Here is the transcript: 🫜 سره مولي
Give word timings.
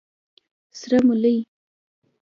🫜 0.73 0.77
سره 0.79 0.97
مولي 1.07 1.35